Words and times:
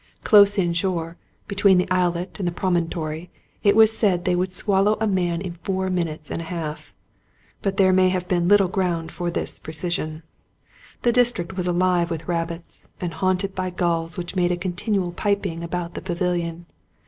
Close 0.23 0.57
in 0.57 0.73
shore, 0.73 1.15
between 1.47 1.77
the 1.77 1.87
islet 1.91 2.37
and 2.39 2.47
the 2.47 2.51
promon 2.51 2.89
tory, 2.89 3.29
it 3.61 3.75
was 3.75 3.95
said 3.95 4.25
they 4.25 4.33
would 4.35 4.51
swallow 4.51 4.97
a 4.99 5.05
man 5.05 5.41
in 5.41 5.53
four 5.53 5.91
minutes 5.91 6.31
and 6.31 6.41
a 6.41 6.45
half; 6.45 6.91
but 7.61 7.77
there 7.77 7.93
may 7.93 8.09
have 8.09 8.27
been 8.27 8.47
little 8.47 8.67
ground 8.67 9.11
for 9.11 9.29
this 9.29 9.59
precision. 9.59 10.23
The 11.03 11.11
district 11.13 11.55
was 11.55 11.67
alive 11.67 12.09
with 12.09 12.27
rabbits, 12.27 12.87
and 12.99 13.13
haunted 13.13 13.53
by 13.53 13.69
gulls 13.69 14.17
which 14.17 14.35
made 14.35 14.51
a 14.51 14.57
continual 14.57 15.11
piping 15.11 15.63
about 15.63 15.93
the 15.93 16.01
pavilion. 16.01 16.65